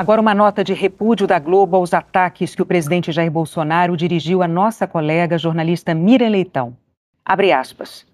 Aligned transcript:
Agora, 0.00 0.18
uma 0.18 0.34
nota 0.34 0.64
de 0.64 0.72
repúdio 0.72 1.26
da 1.26 1.38
Globo 1.38 1.76
aos 1.76 1.92
ataques 1.92 2.54
que 2.54 2.62
o 2.62 2.64
presidente 2.64 3.12
Jair 3.12 3.30
Bolsonaro 3.30 3.98
dirigiu 3.98 4.42
à 4.42 4.48
nossa 4.48 4.86
colega 4.86 5.36
jornalista 5.36 5.92
Miriam 5.92 6.30
Leitão. 6.30 6.74
Abre 7.22 7.52
aspas. 7.52 8.06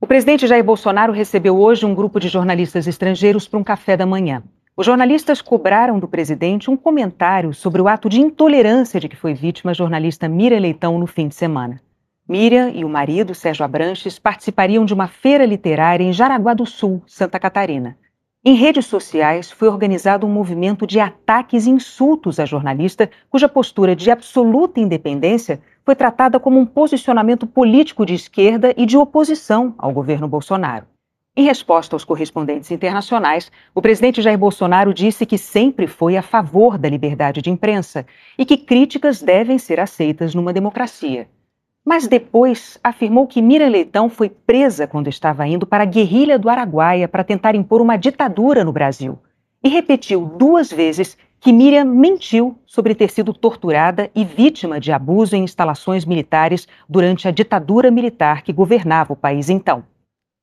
O 0.00 0.06
presidente 0.06 0.46
Jair 0.46 0.64
Bolsonaro 0.64 1.12
recebeu 1.12 1.58
hoje 1.58 1.84
um 1.84 1.94
grupo 1.94 2.18
de 2.18 2.28
jornalistas 2.28 2.86
estrangeiros 2.86 3.46
para 3.46 3.60
um 3.60 3.62
café 3.62 3.98
da 3.98 4.06
manhã. 4.06 4.42
Os 4.74 4.86
jornalistas 4.86 5.42
cobraram 5.42 5.98
do 5.98 6.08
presidente 6.08 6.70
um 6.70 6.76
comentário 6.76 7.52
sobre 7.52 7.82
o 7.82 7.88
ato 7.88 8.08
de 8.08 8.18
intolerância 8.18 8.98
de 8.98 9.06
que 9.06 9.14
foi 9.14 9.34
vítima 9.34 9.72
a 9.72 9.74
jornalista 9.74 10.30
Miriam 10.30 10.60
Leitão 10.60 10.98
no 10.98 11.06
fim 11.06 11.28
de 11.28 11.34
semana. 11.34 11.82
Miriam 12.26 12.70
e 12.70 12.82
o 12.82 12.88
marido, 12.88 13.34
Sérgio 13.34 13.62
Abranches, 13.62 14.18
participariam 14.18 14.86
de 14.86 14.94
uma 14.94 15.06
feira 15.06 15.44
literária 15.44 16.02
em 16.02 16.14
Jaraguá 16.14 16.54
do 16.54 16.64
Sul, 16.64 17.02
Santa 17.06 17.38
Catarina. 17.38 17.94
Em 18.48 18.54
redes 18.54 18.86
sociais 18.86 19.50
foi 19.50 19.66
organizado 19.66 20.24
um 20.24 20.30
movimento 20.30 20.86
de 20.86 21.00
ataques 21.00 21.66
e 21.66 21.70
insultos 21.70 22.38
à 22.38 22.44
jornalista, 22.44 23.10
cuja 23.28 23.48
postura 23.48 23.96
de 23.96 24.08
absoluta 24.08 24.78
independência 24.78 25.60
foi 25.84 25.96
tratada 25.96 26.38
como 26.38 26.56
um 26.56 26.64
posicionamento 26.64 27.44
político 27.44 28.06
de 28.06 28.14
esquerda 28.14 28.72
e 28.76 28.86
de 28.86 28.96
oposição 28.96 29.74
ao 29.76 29.90
governo 29.90 30.28
Bolsonaro. 30.28 30.86
Em 31.36 31.42
resposta 31.42 31.96
aos 31.96 32.04
correspondentes 32.04 32.70
internacionais, 32.70 33.50
o 33.74 33.82
presidente 33.82 34.22
Jair 34.22 34.38
Bolsonaro 34.38 34.94
disse 34.94 35.26
que 35.26 35.36
sempre 35.36 35.88
foi 35.88 36.16
a 36.16 36.22
favor 36.22 36.78
da 36.78 36.88
liberdade 36.88 37.42
de 37.42 37.50
imprensa 37.50 38.06
e 38.38 38.44
que 38.44 38.56
críticas 38.56 39.20
devem 39.20 39.58
ser 39.58 39.80
aceitas 39.80 40.36
numa 40.36 40.52
democracia. 40.52 41.28
Mas 41.86 42.08
depois 42.08 42.80
afirmou 42.82 43.28
que 43.28 43.40
Mira 43.40 43.68
Leitão 43.68 44.08
foi 44.08 44.28
presa 44.28 44.88
quando 44.88 45.08
estava 45.08 45.46
indo 45.46 45.64
para 45.64 45.84
a 45.84 45.86
guerrilha 45.86 46.36
do 46.36 46.50
Araguaia 46.50 47.06
para 47.06 47.22
tentar 47.22 47.54
impor 47.54 47.80
uma 47.80 47.96
ditadura 47.96 48.64
no 48.64 48.72
Brasil. 48.72 49.16
E 49.62 49.68
repetiu 49.68 50.26
duas 50.26 50.72
vezes 50.72 51.16
que 51.40 51.52
Miriam 51.52 51.84
mentiu 51.84 52.58
sobre 52.66 52.92
ter 52.92 53.08
sido 53.10 53.32
torturada 53.32 54.10
e 54.16 54.24
vítima 54.24 54.80
de 54.80 54.90
abuso 54.90 55.36
em 55.36 55.44
instalações 55.44 56.04
militares 56.04 56.66
durante 56.88 57.28
a 57.28 57.30
ditadura 57.30 57.88
militar 57.88 58.42
que 58.42 58.52
governava 58.52 59.12
o 59.12 59.16
país 59.16 59.48
então. 59.48 59.84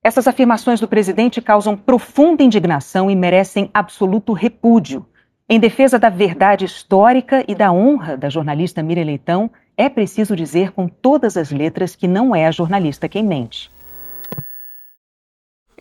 Essas 0.01 0.29
afirmações 0.29 0.79
do 0.79 0.87
presidente 0.87 1.41
causam 1.41 1.75
profunda 1.75 2.41
indignação 2.41 3.11
e 3.11 3.15
merecem 3.15 3.69
absoluto 3.73 4.31
repúdio. 4.31 5.05
Em 5.49 5.59
defesa 5.59 5.99
da 5.99 6.09
verdade 6.09 6.63
histórica 6.63 7.43
e 7.47 7.53
da 7.53 7.71
honra 7.71 8.15
da 8.15 8.29
jornalista 8.29 8.81
Miriam 8.81 9.05
Leitão, 9.05 9.51
é 9.77 9.89
preciso 9.89 10.35
dizer 10.35 10.71
com 10.71 10.87
todas 10.87 11.35
as 11.37 11.51
letras 11.51 11.95
que 11.95 12.07
não 12.07 12.35
é 12.35 12.47
a 12.47 12.51
jornalista 12.51 13.09
quem 13.09 13.25
mente. 13.25 13.71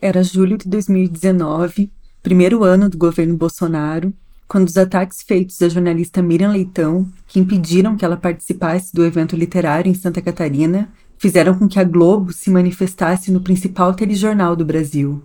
Era 0.01 0.23
julho 0.23 0.57
de 0.57 0.67
2019, 0.67 1.91
primeiro 2.21 2.63
ano 2.63 2.89
do 2.89 2.97
governo 2.97 3.37
Bolsonaro, 3.37 4.13
quando 4.47 4.67
os 4.67 4.77
ataques 4.77 5.21
feitos 5.21 5.61
à 5.61 5.69
jornalista 5.69 6.21
Miriam 6.21 6.51
Leitão, 6.51 7.07
que 7.27 7.39
impediram 7.39 7.95
que 7.95 8.03
ela 8.03 8.17
participasse 8.17 8.93
do 8.93 9.05
evento 9.05 9.35
literário 9.35 9.89
em 9.89 9.95
Santa 9.95 10.21
Catarina, 10.21 10.89
fizeram 11.17 11.57
com 11.57 11.67
que 11.67 11.79
a 11.79 11.83
Globo 11.83 12.33
se 12.33 12.51
manifestasse 12.51 13.31
no 13.31 13.41
principal 13.41 13.93
telejornal 13.93 14.55
do 14.55 14.65
Brasil. 14.65 15.23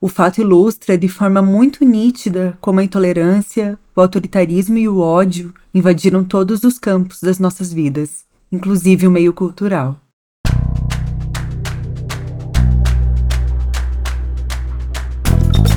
O 0.00 0.06
fato 0.06 0.40
ilustra 0.40 0.96
de 0.96 1.08
forma 1.08 1.42
muito 1.42 1.84
nítida 1.84 2.56
como 2.60 2.78
a 2.78 2.84
intolerância, 2.84 3.76
o 3.96 4.00
autoritarismo 4.00 4.78
e 4.78 4.88
o 4.88 5.00
ódio 5.00 5.52
invadiram 5.74 6.22
todos 6.22 6.62
os 6.62 6.78
campos 6.78 7.20
das 7.20 7.40
nossas 7.40 7.72
vidas, 7.72 8.24
inclusive 8.52 9.08
o 9.08 9.10
meio 9.10 9.32
cultural. 9.32 9.96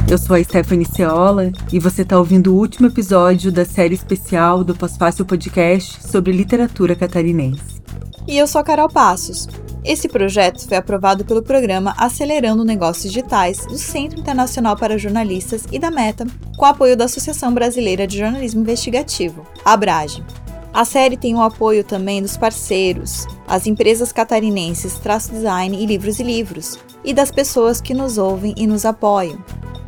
Eu 0.07 0.19
sou 0.19 0.35
a 0.35 0.43
Stephanie 0.43 0.85
Ceola 0.85 1.51
e 1.73 1.79
você 1.79 2.03
está 2.03 2.19
ouvindo 2.19 2.53
o 2.53 2.59
último 2.59 2.89
episódio 2.89 3.51
da 3.51 3.65
série 3.65 3.95
especial 3.95 4.63
do 4.63 4.75
Pós-Fácil 4.75 5.25
Podcast 5.25 6.07
sobre 6.07 6.31
literatura 6.31 6.95
catarinense. 6.95 7.81
E 8.27 8.37
eu 8.37 8.45
sou 8.45 8.61
a 8.61 8.63
Carol 8.63 8.89
Passos. 8.89 9.47
Esse 9.83 10.07
projeto 10.07 10.67
foi 10.67 10.77
aprovado 10.77 11.25
pelo 11.25 11.41
programa 11.41 11.95
Acelerando 11.97 12.63
Negócios 12.63 13.11
Digitais 13.11 13.65
do 13.65 13.77
Centro 13.77 14.19
Internacional 14.19 14.77
para 14.77 14.97
Jornalistas 14.97 15.65
e 15.71 15.79
da 15.79 15.89
Meta, 15.89 16.27
com 16.55 16.65
apoio 16.65 16.95
da 16.95 17.05
Associação 17.05 17.51
Brasileira 17.51 18.05
de 18.05 18.19
Jornalismo 18.19 18.61
Investigativo, 18.61 19.45
ABRAGE. 19.65 20.23
A 20.71 20.85
série 20.85 21.17
tem 21.17 21.35
o 21.35 21.41
apoio 21.41 21.83
também 21.83 22.21
dos 22.21 22.37
parceiros, 22.37 23.25
as 23.47 23.65
empresas 23.65 24.11
catarinenses 24.11 24.99
Traço 24.99 25.31
Design 25.31 25.75
e 25.75 25.85
Livros 25.85 26.19
e 26.19 26.23
Livros, 26.23 26.77
e 27.03 27.11
das 27.11 27.31
pessoas 27.31 27.81
que 27.81 27.93
nos 27.93 28.19
ouvem 28.19 28.53
e 28.55 28.67
nos 28.67 28.85
apoiam. 28.85 29.43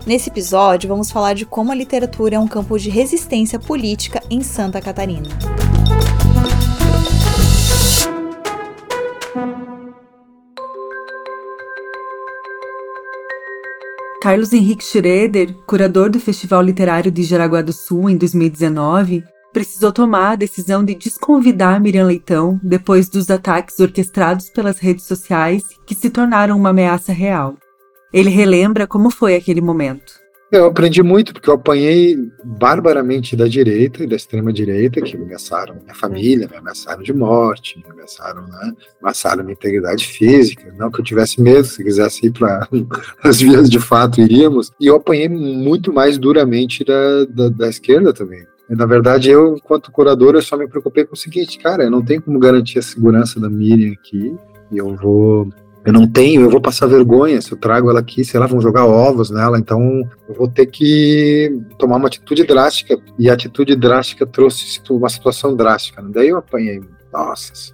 Nesse 0.08 0.30
episódio, 0.30 0.90
vamos 0.90 1.12
falar 1.12 1.34
de 1.36 1.46
como 1.46 1.72
a 1.72 1.76
literatura 1.76 2.36
é 2.36 2.40
um 2.40 2.48
campo 2.48 2.78
de 2.78 2.90
resistência 2.90 3.60
política 3.60 4.22
em 4.30 4.42
Santa 4.42 4.82
Catarina. 4.82 5.30
Carlos 14.24 14.54
Henrique 14.54 14.86
Schroeder, 14.86 15.54
curador 15.68 16.10
do 16.10 16.18
Festival 16.18 16.62
Literário 16.62 17.12
de 17.12 17.24
Jaraguá 17.24 17.62
do 17.62 17.74
Sul 17.74 18.10
em 18.10 18.16
2019, 18.16 19.22
precisou 19.52 19.92
tomar 19.92 20.32
a 20.32 20.36
decisão 20.38 20.82
de 20.82 20.96
desconvidar 20.96 21.78
Miriam 21.82 22.06
Leitão 22.06 22.58
depois 22.64 23.10
dos 23.10 23.30
ataques 23.30 23.82
orquestrados 23.82 24.50
pelas 24.50 24.80
redes 24.80 25.04
sociais 25.04 25.66
que 25.86 25.94
se 25.94 26.10
tornaram 26.10 26.56
uma 26.56 26.70
ameaça 26.70 27.12
real. 27.12 27.58
Ele 28.14 28.30
relembra 28.30 28.88
como 28.88 29.10
foi 29.10 29.36
aquele 29.36 29.60
momento. 29.60 30.23
Eu 30.54 30.68
aprendi 30.68 31.02
muito, 31.02 31.34
porque 31.34 31.50
eu 31.50 31.56
apanhei 31.56 32.16
barbaramente 32.44 33.36
da 33.36 33.48
direita 33.48 34.04
e 34.04 34.08
da 34.08 34.16
extrema-direita, 34.16 35.02
que 35.02 35.18
me 35.18 35.24
ameaçaram 35.24 35.78
minha 35.82 35.96
família, 35.96 36.48
me 36.48 36.56
ameaçaram 36.56 37.02
de 37.02 37.12
morte, 37.12 37.80
me 37.80 37.92
ameaçaram, 37.92 38.44
né? 38.44 38.72
ameaçaram 39.02 39.44
minha 39.44 39.56
integridade 39.56 40.06
física. 40.06 40.72
Não 40.78 40.92
que 40.92 41.02
eu 41.02 41.04
tivesse 41.04 41.42
medo, 41.42 41.66
se 41.66 41.84
quisesse 41.84 42.28
ir 42.28 42.34
para 42.34 42.68
as 43.24 43.42
vias 43.42 43.68
de 43.68 43.80
fato, 43.80 44.22
iríamos. 44.22 44.72
E 44.80 44.86
eu 44.86 44.96
apanhei 44.96 45.28
muito 45.28 45.92
mais 45.92 46.20
duramente 46.20 46.84
da, 46.84 47.26
da, 47.26 47.50
da 47.50 47.68
esquerda 47.68 48.14
também. 48.14 48.46
Na 48.70 48.86
verdade, 48.86 49.32
eu, 49.32 49.56
enquanto 49.58 49.92
curador, 49.92 50.36
eu 50.36 50.42
só 50.44 50.56
me 50.56 50.68
preocupei 50.68 51.04
com 51.04 51.16
o 51.16 51.18
seguinte, 51.18 51.58
cara, 51.58 51.84
eu 51.86 51.90
não 51.90 52.06
tenho 52.06 52.22
como 52.22 52.38
garantir 52.38 52.78
a 52.78 52.84
segurança 52.84 53.40
da 53.40 53.50
Miriam 53.50 53.94
aqui, 53.94 54.38
e 54.72 54.78
eu 54.78 54.96
vou 54.96 55.50
eu 55.86 55.92
não 55.92 56.08
tenho, 56.08 56.42
eu 56.42 56.50
vou 56.50 56.62
passar 56.62 56.88
vergonha 56.88 57.42
se 57.42 57.52
eu 57.52 57.58
trago 57.58 57.90
ela 57.90 58.00
aqui, 58.00 58.24
sei 58.24 58.40
lá, 58.40 58.48
vão 58.48 58.62
jogar 58.62 58.86
ovos 58.86 59.30
nela, 59.30 59.60
então 59.60 60.02
eu 60.30 60.34
vou 60.34 60.48
ter 60.48 60.68
que 60.68 61.60
tomar 61.78 61.98
uma 61.98 62.08
atitude 62.08 62.46
drástica, 62.46 62.98
e 63.20 63.30
a 63.30 63.34
atitude 63.34 63.76
drástica 63.76 64.26
trouxe 64.26 64.82
uma 64.90 65.10
situação 65.10 65.56
drástica, 65.56 66.02
né? 66.02 66.10
daí 66.14 66.30
eu 66.30 66.38
apanhei, 66.38 66.82
nossa. 67.12 67.74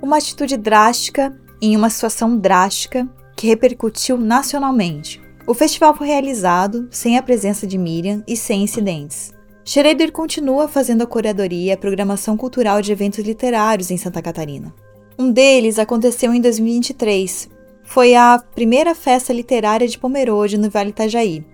Uma 0.00 0.18
atitude 0.18 0.56
drástica 0.56 1.36
em 1.60 1.76
uma 1.76 1.90
situação 1.90 2.36
drástica 2.36 3.08
que 3.36 3.48
repercutiu 3.48 4.16
nacionalmente. 4.16 5.20
O 5.46 5.54
festival 5.54 5.96
foi 5.96 6.06
realizado 6.06 6.86
sem 6.90 7.18
a 7.18 7.22
presença 7.22 7.66
de 7.66 7.76
Miriam 7.76 8.22
e 8.26 8.36
sem 8.36 8.62
incidentes. 8.62 9.32
Schroeder 9.64 10.12
continua 10.12 10.68
fazendo 10.68 11.02
a 11.02 11.06
curadoria 11.06 11.70
e 11.70 11.72
a 11.72 11.76
programação 11.76 12.36
cultural 12.36 12.80
de 12.80 12.92
eventos 12.92 13.24
literários 13.24 13.90
em 13.90 13.96
Santa 13.96 14.20
Catarina. 14.22 14.72
Um 15.18 15.30
deles 15.30 15.78
aconteceu 15.78 16.32
em 16.32 16.40
2023. 16.40 17.48
Foi 17.84 18.14
a 18.14 18.38
primeira 18.54 18.94
festa 18.94 19.32
literária 19.32 19.86
de 19.86 19.98
Pomerode 19.98 20.56
no 20.56 20.70
Vale 20.70 20.90
Itajaí. 20.90 21.44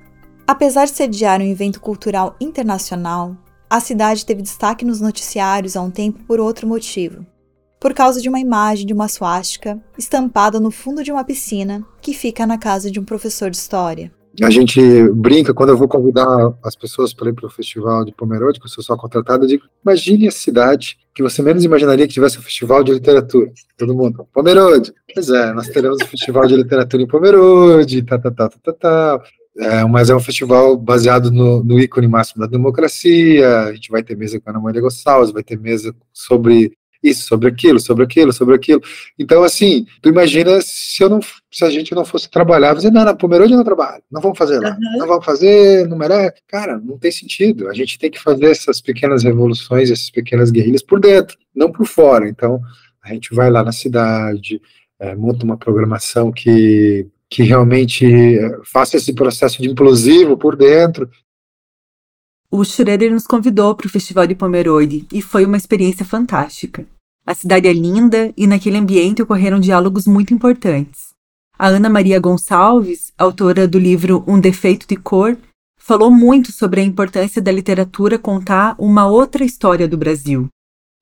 Apesar 0.47 0.85
de 0.85 0.93
sediar 0.93 1.41
um 1.41 1.45
evento 1.45 1.81
cultural 1.81 2.37
internacional, 2.41 3.37
a 3.69 3.81
cidade 3.81 4.25
teve 4.25 4.43
destaque 4.43 4.85
nos 4.85 5.01
noticiários 5.01 5.77
há 5.77 5.83
um 5.83 5.91
tempo 5.91 6.25
por 6.25 6.41
outro 6.41 6.67
motivo. 6.67 7.27
Por 7.81 7.93
causa 7.93 8.21
de 8.21 8.29
uma 8.29 8.41
imagem 8.41 8.87
de 8.87 8.93
uma 8.93 9.09
suástica 9.09 9.79
estampada 9.97 10.59
no 10.59 10.71
fundo 10.71 11.03
de 11.03 11.13
uma 11.13 11.25
piscina 11.25 11.85
que 12.01 12.15
fica 12.15 12.47
na 12.47 12.59
casa 12.59 12.91
de 12.91 12.99
um 12.99 13.05
professor 13.05 13.51
de 13.51 13.57
história. 13.57 14.13
A 14.43 14.51
gente 14.51 14.81
brinca 15.11 15.53
quando 15.53 15.71
eu 15.71 15.77
vou 15.77 15.89
convidar 15.89 16.55
as 16.63 16.77
pessoas 16.77 17.13
para 17.13 17.29
ir 17.31 17.33
para 17.33 17.47
o 17.47 17.51
festival 17.51 18.05
de 18.05 18.13
Pomerode, 18.13 18.61
que 18.61 18.67
eu 18.67 18.71
sou 18.71 18.85
só 18.85 18.97
contratado, 18.97 19.45
eu 19.45 19.49
digo: 19.49 19.65
imagine 19.85 20.29
a 20.29 20.31
cidade 20.31 20.97
que 21.15 21.23
você 21.23 21.43
menos 21.43 21.65
imaginaria 21.65 22.07
que 22.07 22.15
tivesse 22.15 22.39
um 22.39 22.43
festival 22.43 22.85
de 22.85 22.93
literatura. 22.93 23.51
Todo 23.77 23.95
mundo, 23.95 24.29
Pomerode. 24.33 24.93
Pois 25.13 25.29
é, 25.31 25.53
nós 25.53 25.69
teremos 25.69 25.99
um 26.01 26.07
festival 26.07 26.47
de 26.47 26.55
literatura 26.55 27.03
em 27.03 27.07
Pomerode, 27.09 28.03
tá, 28.03 28.19
tá, 28.19 28.31
tá, 28.31 28.49
tá, 28.49 28.59
tá, 28.63 28.73
tá. 28.73 29.25
É, 29.59 29.85
mas 29.85 30.09
é 30.09 30.15
um 30.15 30.21
festival 30.21 30.77
baseado 30.77 31.33
no, 31.33 31.65
no, 31.65 31.81
ícone 31.81 32.07
máximo 32.07 32.41
da 32.43 32.47
democracia. 32.47 33.65
A 33.65 33.75
gente 33.75 33.91
vai 33.91 34.05
ter 34.05 34.17
mesa 34.17 34.39
com 34.39 34.49
a 34.49 34.53
Ana 34.53 34.61
Maria 34.61 34.81
Gonçalves, 34.81 35.33
vai 35.33 35.43
ter 35.43 35.59
mesa 35.59 35.93
sobre 36.13 36.78
isso, 37.03 37.27
sobre 37.27 37.49
aquilo, 37.49 37.79
sobre 37.79 38.05
aquilo, 38.05 38.33
sobre 38.33 38.55
aquilo. 38.55 38.81
Então, 39.19 39.43
assim, 39.43 39.87
tu 40.03 40.09
imagina 40.09 40.61
se 40.63 41.03
eu 41.03 41.09
não, 41.09 41.21
se 41.51 41.65
a 41.65 41.71
gente 41.71 41.95
não 41.95 42.05
fosse 42.05 42.29
trabalhar, 42.29 42.75
dizer, 42.75 42.91
não, 42.91 43.05
na 43.05 43.15
Pomerode 43.15 43.55
não 43.55 43.65
trabalho, 43.65 44.03
não 44.11 44.21
vamos 44.21 44.37
fazer 44.37 44.59
lá, 44.59 44.71
uhum. 44.71 44.99
não 44.99 45.07
vamos 45.07 45.25
fazer 45.25 45.87
no 45.89 45.97
Meré. 45.97 46.35
Cara, 46.49 46.79
não 46.79 46.99
tem 46.99 47.11
sentido. 47.13 47.69
A 47.69 47.75
gente 47.75 47.99
tem 47.99 48.11
que 48.11 48.21
fazer 48.21 48.47
essas 48.47 48.81
pequenas 48.81 49.23
revoluções, 49.23 49.91
essas 49.91 50.11
pequenas 50.11 50.51
guerrilhas 50.51 50.83
por 50.83 51.01
dentro, 51.01 51.37
não 51.55 51.71
por 51.71 51.87
fora. 51.87 52.29
Então, 52.29 52.61
a 53.03 53.13
gente 53.13 53.35
vai 53.35 53.51
lá 53.51 53.63
na 53.63 53.73
cidade, 53.73 54.61
é, 54.99 55.15
monta 55.15 55.45
uma 55.45 55.57
programação 55.57 56.33
que 56.33 57.07
que 57.31 57.43
realmente 57.43 58.07
é, 58.07 58.59
faça 58.65 58.97
esse 58.97 59.13
processo 59.13 59.61
de 59.61 59.69
implosivo 59.69 60.37
por 60.37 60.57
dentro 60.57 61.09
O 62.51 62.65
Schroeder 62.65 63.13
nos 63.13 63.27
convidou 63.27 63.75
para 63.75 63.87
o 63.87 63.91
Festival 63.91 64.27
de 64.27 64.35
Pomerode 64.35 65.07
e 65.13 65.21
foi 65.21 65.45
uma 65.45 65.59
experiência 65.59 66.03
fantástica. 66.03 66.87
A 67.27 67.35
cidade 67.35 67.69
é 67.69 67.73
linda 67.75 68.33
e 68.35 68.47
naquele 68.47 68.79
ambiente 68.79 69.21
ocorreram 69.21 69.61
diálogos 69.61 70.07
muito 70.07 70.33
importantes. 70.33 71.09
A 71.59 71.67
Ana 71.67 71.91
Maria 71.91 72.19
Gonçalves, 72.19 73.13
autora 73.19 73.69
do 73.69 73.79
livro 73.79 74.25
Um 74.27 74.41
Defeito 74.41 74.89
de 74.89 74.97
Cor, 74.97 75.37
falou 75.79 76.11
muito 76.11 76.51
sobre 76.51 76.81
a 76.81 76.85
importância 76.85 77.43
da 77.43 77.53
literatura 77.53 78.19
contar 78.19 78.75
uma 78.79 79.07
outra 79.07 79.45
história 79.45 79.87
do 79.87 79.99
Brasil. 79.99 80.49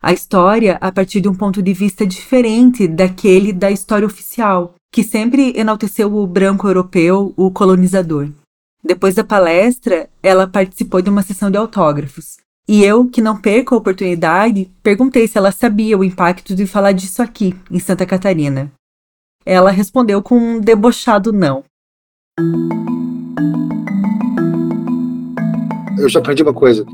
A 0.02 0.12
história 0.12 0.76
a 0.80 0.90
partir 0.90 1.20
de 1.20 1.28
um 1.28 1.34
ponto 1.34 1.62
de 1.62 1.72
vista 1.72 2.04
diferente 2.04 2.88
daquele 2.88 3.52
da 3.52 3.70
história 3.70 4.06
oficial, 4.06 4.74
que 4.92 5.04
sempre 5.04 5.52
enalteceu 5.56 6.12
o 6.12 6.26
branco 6.26 6.66
europeu, 6.66 7.32
o 7.36 7.52
colonizador. 7.52 8.30
Depois 8.86 9.16
da 9.16 9.24
palestra, 9.24 10.08
ela 10.22 10.46
participou 10.46 11.02
de 11.02 11.10
uma 11.10 11.22
sessão 11.22 11.50
de 11.50 11.58
autógrafos. 11.58 12.36
E 12.68 12.84
eu, 12.84 13.06
que 13.08 13.20
não 13.20 13.36
perco 13.36 13.74
a 13.74 13.78
oportunidade, 13.78 14.70
perguntei 14.80 15.26
se 15.26 15.36
ela 15.36 15.50
sabia 15.50 15.98
o 15.98 16.04
impacto 16.04 16.54
de 16.54 16.66
falar 16.66 16.92
disso 16.92 17.20
aqui, 17.20 17.52
em 17.68 17.80
Santa 17.80 18.06
Catarina. 18.06 18.70
Ela 19.44 19.72
respondeu 19.72 20.22
com 20.22 20.38
um 20.38 20.60
debochado 20.60 21.32
não. 21.32 21.64
Eu 25.98 26.08
já 26.08 26.20
aprendi 26.20 26.44
uma 26.44 26.54
coisa: 26.54 26.84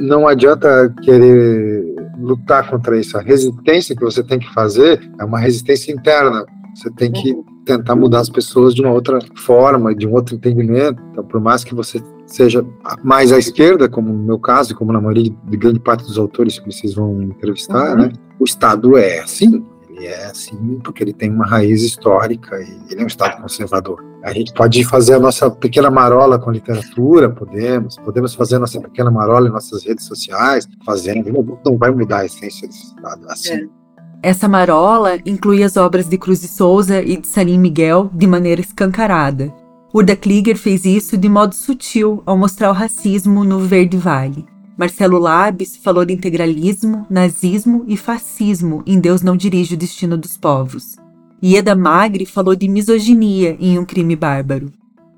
não 0.00 0.26
adianta 0.26 0.92
querer 1.02 1.94
lutar 2.18 2.68
contra 2.68 2.98
isso. 2.98 3.16
A 3.16 3.20
resistência 3.20 3.94
que 3.94 4.02
você 4.02 4.22
tem 4.22 4.40
que 4.40 4.52
fazer 4.52 5.00
é 5.18 5.24
uma 5.24 5.38
resistência 5.38 5.92
interna. 5.92 6.44
Você 6.76 6.90
tem 6.90 7.10
que 7.10 7.34
tentar 7.64 7.96
mudar 7.96 8.20
as 8.20 8.28
pessoas 8.28 8.74
de 8.74 8.82
uma 8.82 8.92
outra 8.92 9.18
forma, 9.34 9.94
de 9.94 10.06
um 10.06 10.12
outro 10.12 10.34
entendimento. 10.34 11.02
Então, 11.10 11.24
por 11.24 11.40
mais 11.40 11.64
que 11.64 11.74
você 11.74 12.02
seja 12.26 12.62
mais 13.02 13.32
à 13.32 13.38
esquerda, 13.38 13.88
como 13.88 14.12
no 14.12 14.22
meu 14.22 14.38
caso, 14.38 14.74
como 14.74 14.92
na 14.92 15.00
maioria 15.00 15.34
de 15.44 15.56
grande 15.56 15.80
parte 15.80 16.04
dos 16.04 16.18
autores 16.18 16.58
que 16.58 16.70
vocês 16.70 16.92
vão 16.92 17.22
entrevistar, 17.22 17.92
uhum. 17.92 18.02
né? 18.02 18.12
O 18.38 18.44
Estado 18.44 18.94
é 18.98 19.20
assim, 19.20 19.64
ele 19.88 20.06
é 20.06 20.26
assim 20.26 20.78
porque 20.84 21.02
ele 21.02 21.14
tem 21.14 21.30
uma 21.30 21.46
raiz 21.46 21.82
histórica 21.82 22.60
e 22.60 22.92
ele 22.92 23.00
é 23.00 23.04
um 23.04 23.06
Estado 23.06 23.40
conservador. 23.40 24.04
A 24.22 24.32
gente 24.34 24.52
pode 24.52 24.84
fazer 24.84 25.14
a 25.14 25.18
nossa 25.18 25.50
pequena 25.50 25.90
marola 25.90 26.38
com 26.38 26.50
literatura, 26.50 27.30
podemos, 27.30 27.96
podemos 27.96 28.34
fazer 28.34 28.56
a 28.56 28.58
nossa 28.58 28.78
pequena 28.82 29.10
marola 29.10 29.48
em 29.48 29.52
nossas 29.52 29.82
redes 29.82 30.04
sociais, 30.04 30.68
fazendo, 30.84 31.58
não 31.64 31.78
vai 31.78 31.90
mudar 31.90 32.18
a 32.18 32.26
essência 32.26 32.68
desse 32.68 32.84
Estado 32.84 33.26
assim. 33.30 33.54
É. 33.54 33.75
Essa 34.22 34.48
marola 34.48 35.18
inclui 35.24 35.62
as 35.62 35.76
obras 35.76 36.08
de 36.08 36.18
Cruz 36.18 36.40
de 36.40 36.48
Souza 36.48 37.02
e 37.02 37.16
de 37.16 37.26
Salim 37.26 37.58
Miguel 37.58 38.10
de 38.12 38.26
maneira 38.26 38.60
escancarada. 38.60 39.54
Urda 39.92 40.16
Klieger 40.16 40.56
fez 40.56 40.84
isso 40.84 41.16
de 41.16 41.28
modo 41.28 41.54
sutil 41.54 42.22
ao 42.26 42.36
mostrar 42.36 42.70
o 42.70 42.74
racismo 42.74 43.44
no 43.44 43.60
Verde 43.60 43.96
Vale. 43.96 44.44
Marcelo 44.76 45.18
Labes 45.18 45.76
falou 45.76 46.04
de 46.04 46.12
integralismo, 46.12 47.06
nazismo 47.08 47.84
e 47.86 47.96
fascismo 47.96 48.82
em 48.86 49.00
Deus 49.00 49.22
não 49.22 49.36
dirige 49.36 49.74
o 49.74 49.78
destino 49.78 50.18
dos 50.18 50.36
povos. 50.36 50.96
Ieda 51.42 51.74
Magri 51.74 52.26
falou 52.26 52.56
de 52.56 52.68
misoginia 52.68 53.56
em 53.60 53.78
Um 53.78 53.84
Crime 53.84 54.16
Bárbaro. 54.16 54.72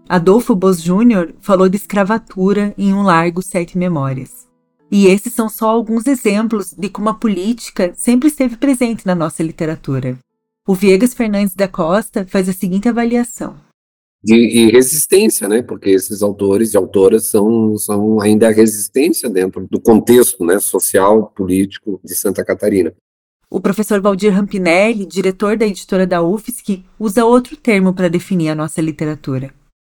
Adolfo 0.09 0.55
Bos 0.55 0.81
Júnior 0.81 1.35
falou 1.41 1.69
de 1.69 1.77
escravatura 1.77 2.75
em 2.79 2.95
Um 2.95 3.03
Largo 3.03 3.43
Sete 3.43 3.77
Memórias. 3.77 4.48
E 4.90 5.06
esses 5.06 5.35
são 5.35 5.49
só 5.49 5.69
alguns 5.69 6.06
exemplos 6.06 6.73
de 6.73 6.88
como 6.88 7.11
a 7.11 7.14
política 7.14 7.93
sempre 7.94 8.29
esteve 8.29 8.56
presente 8.56 9.06
na 9.06 9.14
nossa 9.14 9.43
literatura. 9.43 10.19
O 10.67 10.75
Viegas 10.75 11.14
Fernandes 11.14 11.55
da 11.55 11.69
Costa 11.69 12.26
faz 12.26 12.49
a 12.49 12.52
seguinte 12.52 12.88
avaliação. 12.88 13.56
De, 14.23 14.35
e 14.35 14.70
resistência, 14.70 15.49
né? 15.49 15.62
Porque 15.62 15.90
esses 15.90 16.23
autores 16.23 16.75
e 16.75 16.76
autoras 16.76 17.26
são, 17.26 17.76
são 17.76 18.20
ainda 18.20 18.49
a 18.49 18.52
resistência 18.52 19.29
dentro 19.29 19.67
do 19.70 19.81
contexto 19.81 20.44
né, 20.44 20.58
social, 20.58 21.32
político 21.37 22.00
de 22.02 22.14
Santa 22.14 22.44
Catarina. 22.44 22.93
O 23.50 23.61
professor 23.61 24.00
Valdir 24.00 24.32
Rampinelli, 24.32 25.06
diretor 25.06 25.56
da 25.56 25.67
editora 25.67 26.06
da 26.06 26.23
UFSC, 26.23 26.85
usa 26.99 27.25
outro 27.25 27.56
termo 27.56 27.94
para 27.94 28.08
definir 28.08 28.50
a 28.50 28.55
nossa 28.55 28.82
literatura. 28.82 29.55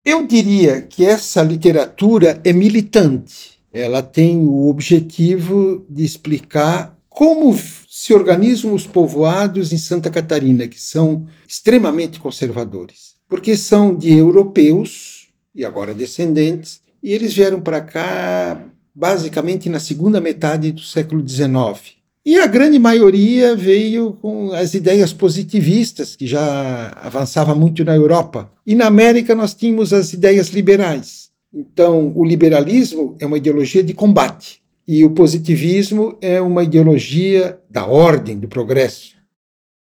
Eu 0.05 0.27
diria 0.27 0.81
que 0.81 1.05
essa 1.05 1.41
literatura 1.41 2.39
é 2.43 2.53
militante 2.53 3.58
ela 3.71 4.01
tem 4.01 4.37
o 4.37 4.67
objetivo 4.67 5.85
de 5.89 6.03
explicar 6.03 6.97
como 7.09 7.55
se 7.89 8.13
organizam 8.13 8.73
os 8.73 8.87
povoados 8.87 9.73
em 9.73 9.77
Santa 9.77 10.09
Catarina, 10.09 10.67
que 10.67 10.79
são 10.79 11.27
extremamente 11.47 12.19
conservadores, 12.19 13.15
porque 13.27 13.57
são 13.57 13.95
de 13.95 14.13
europeus 14.13 15.27
e 15.53 15.65
agora 15.65 15.93
descendentes, 15.93 16.81
e 17.01 17.11
eles 17.11 17.33
vieram 17.33 17.59
para 17.59 17.81
cá 17.81 18.63
basicamente 18.93 19.69
na 19.69 19.79
segunda 19.79 20.21
metade 20.21 20.71
do 20.71 20.81
século 20.81 21.27
XIX. 21.27 21.99
E 22.25 22.37
a 22.37 22.45
grande 22.45 22.77
maioria 22.77 23.55
veio 23.55 24.13
com 24.21 24.51
as 24.51 24.73
ideias 24.73 25.13
positivistas, 25.13 26.15
que 26.15 26.27
já 26.27 26.89
avançava 27.01 27.55
muito 27.55 27.83
na 27.83 27.95
Europa. 27.95 28.51
E 28.65 28.75
na 28.75 28.85
América 28.85 29.33
nós 29.33 29.53
tínhamos 29.53 29.93
as 29.93 30.13
ideias 30.13 30.49
liberais. 30.49 31.28
Então, 31.53 32.11
o 32.15 32.23
liberalismo 32.23 33.15
é 33.19 33.25
uma 33.25 33.37
ideologia 33.37 33.83
de 33.83 33.93
combate 33.93 34.61
e 34.87 35.03
o 35.03 35.11
positivismo 35.11 36.17
é 36.21 36.41
uma 36.41 36.63
ideologia 36.63 37.61
da 37.69 37.85
ordem, 37.85 38.39
do 38.39 38.47
progresso. 38.47 39.17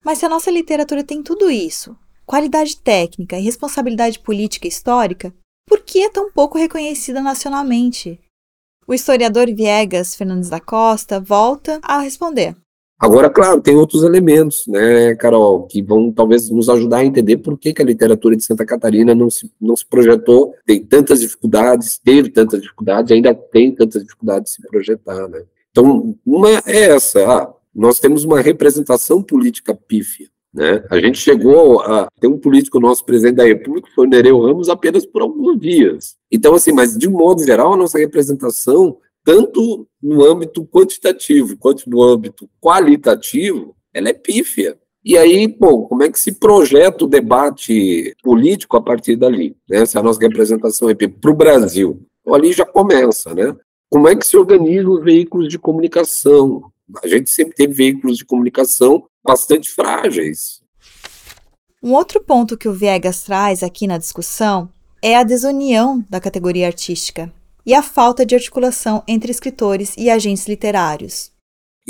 Mas 0.04 0.18
se 0.18 0.26
a 0.26 0.28
nossa 0.28 0.50
literatura 0.50 1.04
tem 1.04 1.22
tudo 1.22 1.50
isso, 1.50 1.96
qualidade 2.24 2.76
técnica 2.76 3.38
e 3.38 3.42
responsabilidade 3.42 4.18
política 4.18 4.66
e 4.66 4.70
histórica, 4.70 5.34
por 5.68 5.80
que 5.82 6.02
é 6.02 6.10
tão 6.10 6.32
pouco 6.32 6.58
reconhecida 6.58 7.20
nacionalmente? 7.20 8.18
O 8.86 8.94
historiador 8.94 9.46
Viegas 9.54 10.14
Fernandes 10.14 10.48
da 10.48 10.60
Costa 10.60 11.20
volta 11.20 11.78
a 11.82 12.00
responder. 12.00 12.56
Agora, 13.00 13.30
claro, 13.30 13.62
tem 13.62 13.74
outros 13.76 14.02
elementos, 14.02 14.66
né, 14.66 15.14
Carol, 15.14 15.66
que 15.66 15.80
vão 15.80 16.12
talvez 16.12 16.50
nos 16.50 16.68
ajudar 16.68 16.98
a 16.98 17.04
entender 17.04 17.38
por 17.38 17.56
que, 17.56 17.72
que 17.72 17.80
a 17.80 17.84
literatura 17.84 18.36
de 18.36 18.44
Santa 18.44 18.66
Catarina 18.66 19.14
não 19.14 19.30
se, 19.30 19.50
não 19.58 19.74
se 19.74 19.86
projetou, 19.86 20.54
tem 20.66 20.84
tantas 20.84 21.20
dificuldades, 21.20 21.98
teve 21.98 22.28
tantas 22.28 22.60
dificuldades, 22.60 23.10
ainda 23.10 23.34
tem 23.34 23.74
tantas 23.74 24.02
dificuldades 24.02 24.52
de 24.52 24.56
se 24.56 24.68
projetar, 24.68 25.26
né. 25.28 25.42
Então, 25.70 26.14
uma 26.26 26.50
é 26.66 26.90
essa, 26.90 27.26
ah, 27.26 27.54
nós 27.74 27.98
temos 27.98 28.24
uma 28.24 28.42
representação 28.42 29.22
política 29.22 29.74
pífia, 29.74 30.28
né? 30.52 30.84
A 30.90 30.98
gente 30.98 31.16
chegou 31.16 31.80
a 31.80 32.08
ter 32.20 32.26
um 32.26 32.36
político 32.36 32.80
nosso 32.80 33.04
presidente 33.06 33.36
da 33.36 33.44
República, 33.44 33.88
foi 33.94 34.08
Nereu 34.08 34.40
Ramos, 34.40 34.68
apenas 34.68 35.06
por 35.06 35.22
alguns 35.22 35.58
dias. 35.58 36.16
Então, 36.30 36.54
assim, 36.54 36.72
mas 36.72 36.98
de 36.98 37.08
um 37.08 37.12
modo 37.12 37.42
geral, 37.44 37.72
a 37.72 37.76
nossa 37.76 37.98
representação 37.98 38.98
tanto 39.24 39.86
no 40.02 40.24
âmbito 40.24 40.66
quantitativo 40.66 41.56
quanto 41.56 41.88
no 41.88 42.02
âmbito 42.02 42.48
qualitativo, 42.60 43.76
ela 43.92 44.08
é 44.08 44.12
pífia. 44.12 44.78
E 45.04 45.16
aí, 45.16 45.46
bom, 45.46 45.84
como 45.84 46.02
é 46.02 46.10
que 46.10 46.20
se 46.20 46.32
projeta 46.32 47.04
o 47.04 47.08
debate 47.08 48.14
político 48.22 48.76
a 48.76 48.82
partir 48.82 49.16
dali? 49.16 49.56
Né? 49.68 49.86
Se 49.86 49.96
a 49.96 50.02
nossa 50.02 50.20
representação 50.20 50.90
é 50.90 50.94
para 50.94 51.30
o 51.30 51.34
Brasil. 51.34 52.02
Então, 52.20 52.34
ali 52.34 52.52
já 52.52 52.66
começa, 52.66 53.34
né? 53.34 53.56
Como 53.88 54.06
é 54.06 54.14
que 54.14 54.26
se 54.26 54.36
organizam 54.36 54.92
os 54.92 55.02
veículos 55.02 55.48
de 55.48 55.58
comunicação? 55.58 56.70
A 57.02 57.08
gente 57.08 57.30
sempre 57.30 57.54
teve 57.54 57.72
veículos 57.72 58.18
de 58.18 58.24
comunicação 58.24 59.04
bastante 59.24 59.70
frágeis. 59.70 60.60
Um 61.82 61.94
outro 61.94 62.20
ponto 62.22 62.58
que 62.58 62.68
o 62.68 62.74
Viegas 62.74 63.22
traz 63.22 63.62
aqui 63.62 63.86
na 63.86 63.96
discussão 63.96 64.70
é 65.02 65.16
a 65.16 65.22
desunião 65.22 66.04
da 66.10 66.20
categoria 66.20 66.66
artística 66.66 67.32
e 67.64 67.74
a 67.74 67.82
falta 67.82 68.24
de 68.24 68.34
articulação 68.34 69.02
entre 69.06 69.30
escritores 69.30 69.94
e 69.96 70.10
agentes 70.10 70.46
literários. 70.46 71.32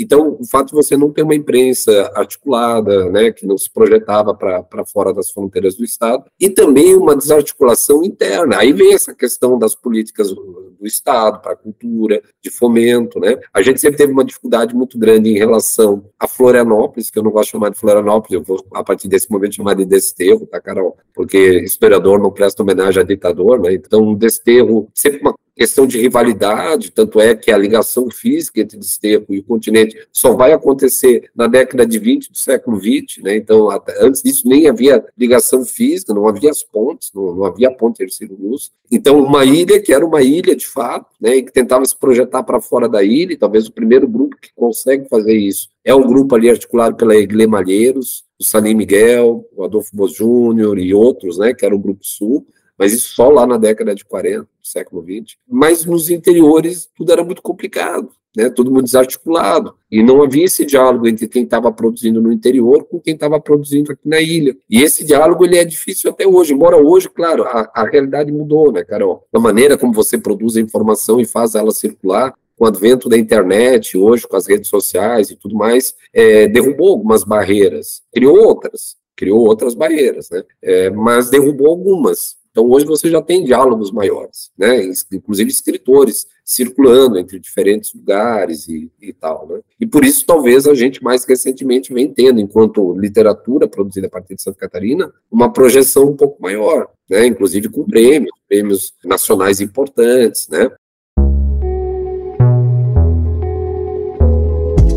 Então, 0.01 0.37
o 0.39 0.45
fato 0.47 0.69
de 0.69 0.73
você 0.73 0.97
não 0.97 1.11
ter 1.11 1.21
uma 1.21 1.35
imprensa 1.35 2.11
articulada, 2.15 3.09
né, 3.09 3.31
que 3.31 3.45
não 3.45 3.57
se 3.57 3.69
projetava 3.69 4.33
para 4.33 4.85
fora 4.85 5.13
das 5.13 5.29
fronteiras 5.29 5.75
do 5.75 5.83
Estado, 5.83 6.25
e 6.39 6.49
também 6.49 6.95
uma 6.95 7.15
desarticulação 7.15 8.03
interna. 8.03 8.57
Aí 8.57 8.73
vem 8.73 8.93
essa 8.93 9.13
questão 9.13 9.59
das 9.59 9.75
políticas 9.75 10.29
do, 10.29 10.75
do 10.79 10.87
Estado 10.87 11.39
para 11.39 11.51
a 11.51 11.55
cultura, 11.55 12.21
de 12.41 12.49
fomento. 12.49 13.19
Né? 13.19 13.37
A 13.53 13.61
gente 13.61 13.79
sempre 13.79 13.97
teve 13.97 14.11
uma 14.11 14.25
dificuldade 14.25 14.73
muito 14.73 14.97
grande 14.97 15.29
em 15.29 15.37
relação 15.37 16.03
a 16.19 16.27
Florianópolis, 16.27 17.11
que 17.11 17.19
eu 17.19 17.23
não 17.23 17.31
gosto 17.31 17.47
de 17.47 17.51
chamar 17.51 17.69
de 17.69 17.77
Florianópolis, 17.77 18.33
eu 18.33 18.43
vou, 18.43 18.65
a 18.73 18.83
partir 18.83 19.07
desse 19.07 19.29
momento, 19.29 19.55
chamar 19.55 19.75
de 19.75 19.85
Desterro, 19.85 20.47
tá, 20.47 20.59
Carol? 20.59 20.97
Porque 21.13 21.59
historiador 21.59 22.19
não 22.19 22.31
presta 22.31 22.63
homenagem 22.63 23.01
a 23.03 23.05
ditador, 23.05 23.59
né? 23.59 23.73
Então, 23.73 24.15
Desterro, 24.15 24.89
sempre 24.95 25.21
uma 25.21 25.35
questão 25.61 25.85
de 25.85 26.01
rivalidade, 26.01 26.91
tanto 26.91 27.21
é 27.21 27.35
que 27.35 27.51
a 27.51 27.57
ligação 27.57 28.09
física 28.09 28.61
entre 28.61 28.79
Desterro 28.79 29.27
e 29.29 29.37
o 29.37 29.43
continente 29.43 29.95
só 30.11 30.33
vai 30.33 30.53
acontecer 30.53 31.29
na 31.35 31.45
década 31.45 31.85
de 31.85 31.99
20 31.99 32.31
do 32.31 32.37
século 32.37 32.79
20, 32.79 33.21
né? 33.21 33.35
Então, 33.35 33.69
até, 33.69 34.03
antes 34.03 34.23
disso 34.23 34.49
nem 34.49 34.67
havia 34.67 35.05
ligação 35.15 35.63
física, 35.63 36.15
não 36.15 36.27
havia 36.27 36.49
as 36.49 36.63
pontes, 36.63 37.11
não, 37.13 37.35
não 37.35 37.45
havia 37.45 37.69
ponte 37.69 37.97
terceiro-luz. 37.97 38.71
Então, 38.91 39.23
uma 39.23 39.45
ilha 39.45 39.79
que 39.79 39.93
era 39.93 40.03
uma 40.03 40.23
ilha 40.23 40.55
de 40.55 40.65
fato, 40.65 41.05
né, 41.21 41.35
e 41.35 41.43
que 41.43 41.53
tentava 41.53 41.85
se 41.85 41.95
projetar 41.95 42.41
para 42.41 42.59
fora 42.59 42.89
da 42.89 43.03
ilha, 43.03 43.33
e 43.33 43.37
talvez 43.37 43.67
o 43.67 43.71
primeiro 43.71 44.07
grupo 44.07 44.37
que 44.41 44.49
consegue 44.55 45.07
fazer 45.07 45.35
isso 45.35 45.69
é 45.85 45.93
o 45.93 46.07
grupo 46.07 46.33
ali 46.33 46.49
articulado 46.49 46.95
pela 46.95 47.15
Eglê 47.15 47.45
Malheiros, 47.45 48.23
o 48.39 48.43
Salim 48.43 48.73
Miguel, 48.73 49.47
o 49.55 49.63
Adolfo 49.63 49.95
Bos 49.95 50.15
Júnior 50.15 50.79
e 50.79 50.91
outros, 50.91 51.37
né, 51.37 51.53
que 51.53 51.63
era 51.63 51.75
o 51.75 51.79
Grupo 51.79 52.03
Sul, 52.03 52.47
mas 52.81 52.93
isso 52.93 53.13
só 53.13 53.29
lá 53.29 53.45
na 53.45 53.57
década 53.57 53.93
de 53.93 54.03
40, 54.03 54.47
século 54.63 55.03
20. 55.03 55.37
Mas 55.47 55.85
nos 55.85 56.09
interiores 56.09 56.89
tudo 56.97 57.11
era 57.11 57.23
muito 57.23 57.39
complicado 57.39 58.09
né, 58.35 58.49
todo 58.49 58.71
mundo 58.71 58.83
desarticulado, 58.83 59.75
e 59.91 60.01
não 60.01 60.23
havia 60.23 60.45
esse 60.45 60.65
diálogo 60.65 61.07
entre 61.07 61.27
quem 61.27 61.43
estava 61.43 61.71
produzindo 61.71 62.21
no 62.21 62.31
interior 62.31 62.85
com 62.85 62.97
quem 62.99 63.13
estava 63.13 63.39
produzindo 63.39 63.91
aqui 63.91 64.07
na 64.07 64.21
ilha. 64.21 64.55
E 64.69 64.81
esse 64.81 65.03
diálogo 65.03 65.43
ele 65.45 65.57
é 65.57 65.65
difícil 65.65 66.09
até 66.09 66.25
hoje, 66.25 66.53
embora 66.53 66.77
hoje, 66.77 67.09
claro, 67.09 67.43
a, 67.43 67.69
a 67.75 67.85
realidade 67.85 68.31
mudou, 68.31 68.71
né, 68.71 68.85
Carol? 68.85 69.27
A 69.33 69.37
maneira 69.37 69.77
como 69.77 69.93
você 69.93 70.17
produz 70.17 70.55
a 70.55 70.61
informação 70.61 71.19
e 71.19 71.25
faz 71.25 71.55
ela 71.55 71.71
circular, 71.71 72.33
com 72.57 72.63
o 72.63 72.67
advento 72.67 73.09
da 73.09 73.17
internet, 73.17 73.97
hoje 73.97 74.25
com 74.25 74.37
as 74.37 74.47
redes 74.47 74.69
sociais 74.69 75.29
e 75.29 75.35
tudo 75.35 75.53
mais, 75.53 75.93
é, 76.13 76.47
derrubou 76.47 76.89
algumas 76.89 77.25
barreiras, 77.25 78.01
criou 78.13 78.37
outras, 78.37 78.95
criou 79.15 79.39
outras 79.39 79.75
barreiras, 79.75 80.29
né? 80.31 80.43
É, 80.61 80.89
mas 80.89 81.29
derrubou 81.29 81.67
algumas. 81.67 82.40
Então, 82.51 82.69
hoje 82.69 82.85
você 82.85 83.09
já 83.09 83.21
tem 83.21 83.45
diálogos 83.45 83.91
maiores, 83.91 84.51
né? 84.57 84.83
inclusive 85.13 85.49
escritores 85.49 86.27
circulando 86.43 87.17
entre 87.17 87.39
diferentes 87.39 87.93
lugares 87.93 88.67
e, 88.67 88.91
e 89.01 89.13
tal. 89.13 89.47
Né? 89.47 89.61
E 89.79 89.87
por 89.87 90.03
isso, 90.03 90.25
talvez, 90.25 90.67
a 90.67 90.73
gente 90.73 91.01
mais 91.01 91.23
recentemente 91.23 91.93
vem 91.93 92.13
tendo, 92.13 92.41
enquanto 92.41 92.93
literatura 92.93 93.69
produzida 93.69 94.07
a 94.07 94.09
partir 94.09 94.35
de 94.35 94.41
Santa 94.41 94.57
Catarina, 94.59 95.09
uma 95.31 95.51
projeção 95.51 96.09
um 96.09 96.15
pouco 96.15 96.41
maior, 96.41 96.89
né? 97.09 97.25
inclusive 97.25 97.69
com 97.69 97.85
prêmios, 97.85 98.33
prêmios 98.49 98.93
nacionais 99.05 99.61
importantes. 99.61 100.49
Né? 100.49 100.69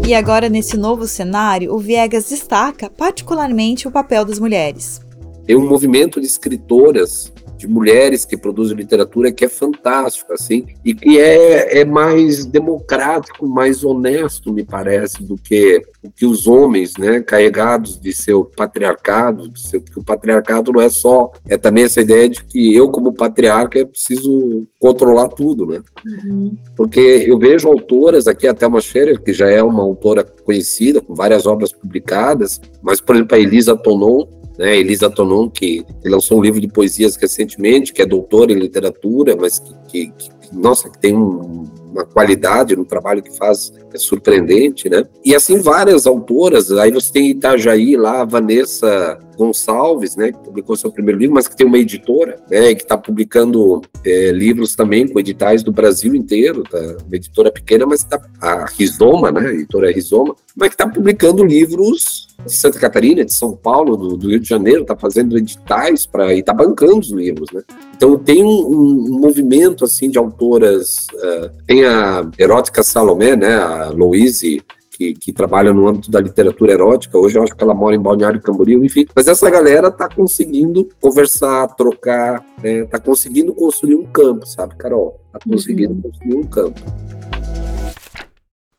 E 0.09 0.13
agora, 0.13 0.49
nesse 0.49 0.77
novo 0.77 1.07
cenário, 1.07 1.73
o 1.73 1.79
Viegas 1.79 2.29
destaca 2.29 2.91
particularmente 2.91 3.87
o 3.87 3.93
papel 3.93 4.25
das 4.25 4.41
mulheres. 4.41 5.01
Tem 5.47 5.55
um 5.55 5.69
movimento 5.69 6.21
de 6.21 6.27
escritoras 6.27 7.33
de 7.57 7.67
mulheres 7.67 8.25
que 8.25 8.37
produzem 8.37 8.77
literatura 8.77 9.33
que 9.33 9.45
é 9.45 9.49
fantástico, 9.49 10.33
assim, 10.33 10.67
e 10.85 10.95
que 10.95 11.19
é, 11.19 11.81
é 11.81 11.85
mais 11.85 12.45
democrático, 12.45 13.47
mais 13.47 13.85
honesto, 13.85 14.53
me 14.53 14.65
parece, 14.65 15.23
do 15.23 15.37
que, 15.37 15.83
do 16.03 16.11
que 16.11 16.27
os 16.27 16.47
homens, 16.47 16.97
né, 16.97 17.21
carregados 17.21 17.99
de 17.99 18.13
seu 18.13 18.45
patriarcado, 18.45 19.49
de 19.49 19.61
seu, 19.61 19.81
que 19.81 19.99
o 19.99 20.05
patriarcado 20.05 20.73
não 20.73 20.81
é 20.81 20.89
só, 20.89 21.33
é 21.49 21.57
também 21.57 21.85
essa 21.85 22.01
ideia 22.01 22.29
de 22.29 22.45
que 22.45 22.75
eu, 22.75 22.91
como 22.91 23.13
patriarca, 23.13 23.85
preciso 23.87 24.67
controlar 24.79 25.29
tudo, 25.29 25.67
né? 25.67 25.81
Uhum. 26.07 26.57
Porque 26.77 27.01
eu 27.01 27.39
vejo 27.39 27.69
autoras 27.69 28.27
aqui, 28.27 28.47
até 28.47 28.67
uma 28.67 28.81
Scherer, 28.81 29.21
que 29.21 29.33
já 29.33 29.49
é 29.49 29.63
uma 29.63 29.83
autora 29.83 30.25
conhecida, 30.25 31.01
com 31.01 31.15
várias 31.15 31.47
obras 31.47 31.73
publicadas, 31.73 32.61
mas, 32.83 33.01
por 33.01 33.17
exemplo, 33.17 33.37
a 33.37 33.41
Elisa 33.41 33.77
Tonon, 33.77 34.27
né? 34.59 34.77
Elisa 34.77 35.11
Tonon, 35.11 35.49
que, 35.49 35.85
lançou 36.05 36.39
um 36.39 36.43
livro 36.43 36.61
de 36.61 36.69
poesias 36.69 37.17
recentemente, 37.17 37.93
que 37.93 38.03
é 38.03 38.07
doutora 38.07 38.53
em 38.53 38.59
literatura, 38.59 39.37
mas 39.37 39.59
que, 39.59 39.75
que, 39.89 40.31
que 40.41 40.44
nossa, 40.55 40.89
que 40.89 40.99
tem 40.99 41.17
um, 41.17 41.65
uma 41.91 42.05
qualidade 42.05 42.75
no 42.75 42.85
trabalho 42.85 43.23
que 43.23 43.37
faz 43.37 43.73
é 43.93 43.99
surpreendente, 43.99 44.89
né? 44.89 45.05
E 45.25 45.35
assim 45.35 45.61
várias 45.61 46.07
autoras, 46.07 46.73
aí 46.73 46.91
você 46.91 47.13
tem 47.13 47.31
Itajaí 47.31 47.97
lá, 47.97 48.23
a 48.23 48.25
Vanessa 48.25 49.19
Gonçalves, 49.37 50.17
né, 50.17 50.33
que 50.33 50.39
publicou 50.39 50.77
seu 50.77 50.91
primeiro 50.91 51.21
livro, 51.21 51.35
mas 51.35 51.47
que 51.47 51.57
tem 51.57 51.67
uma 51.67 51.79
editora, 51.79 52.37
né, 52.51 52.75
que 52.75 52.83
está 52.83 52.97
publicando 52.97 53.83
é, 54.05 54.33
livros 54.33 54.75
também 54.75 55.07
com 55.07 55.19
editais 55.21 55.63
do 55.63 55.73
Brasil 55.73 56.15
inteiro, 56.15 56.65
tá? 56.65 56.79
Uma 56.79 57.17
editora 57.17 57.53
pequena, 57.53 57.87
mas 57.87 58.01
está 58.01 58.21
a 58.41 58.67
Rizoma, 58.67 59.31
né, 59.31 59.49
a 59.49 59.55
editora 59.55 59.93
Rizoma, 59.93 60.35
mas 60.57 60.71
que 60.71 60.75
está 60.75 60.89
publicando 60.89 61.45
livros 61.45 62.29
de 62.45 62.53
Santa 62.53 62.79
Catarina, 62.79 63.25
de 63.25 63.33
São 63.33 63.57
Paulo, 63.57 63.97
do, 63.97 64.17
do 64.17 64.29
Rio 64.29 64.41
de 64.41 64.49
Janeiro, 64.49 64.83
está 64.83 64.97
fazendo 64.97 65.39
editais 65.39 66.07
para 66.07 66.35
e 66.35 66.41
está 66.41 66.53
bancando 66.53 66.99
os 66.99 67.11
livros, 67.11 67.49
né? 67.53 67.63
Então 67.97 68.19
tem 68.19 68.43
um, 68.43 68.49
um, 68.49 69.21
movimento 69.21 69.85
assim 69.85 70.11
de 70.11 70.19
autoras, 70.19 71.07
uh, 71.15 71.51
tem 71.67 71.85
a 71.85 72.29
Erótica 72.39 72.83
Salomé, 72.83 73.37
né, 73.37 73.55
a 73.55 73.91
Louise 73.91 74.63
que, 74.91 75.13
que, 75.15 75.33
trabalha 75.33 75.73
no 75.73 75.89
âmbito 75.89 76.11
da 76.11 76.21
literatura 76.21 76.73
erótica. 76.73 77.19
Hoje 77.19 77.37
eu 77.37 77.43
acho 77.43 77.55
que 77.55 77.63
ela 77.63 77.75
mora 77.75 77.97
em 77.97 78.01
Balneário 78.01 78.41
Camboriú, 78.41 78.85
enfim. 78.85 79.07
Mas 79.15 79.27
essa 79.27 79.51
galera 79.51 79.91
tá 79.91 80.09
conseguindo 80.09 80.89
conversar, 81.01 81.67
trocar, 81.75 82.45
né? 82.63 82.85
Tá 82.85 83.01
conseguindo 83.01 83.53
construir 83.53 83.97
um 83.97 84.05
campo, 84.05 84.47
sabe, 84.47 84.77
Carol? 84.77 85.21
Tá 85.33 85.41
conseguindo 85.49 85.95
uhum. 85.95 86.03
construir 86.03 86.37
um 86.37 86.45
campo. 86.45 86.81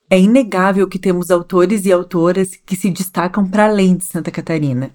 É 0.10 0.20
inegável 0.20 0.88
que 0.88 1.00
temos 1.00 1.32
autores 1.32 1.86
e 1.86 1.92
autoras 1.92 2.52
que 2.66 2.76
se 2.76 2.90
destacam 2.90 3.46
para 3.46 3.66
além 3.66 3.98
de 3.98 4.06
Santa 4.06 4.32
Catarina. 4.32 4.92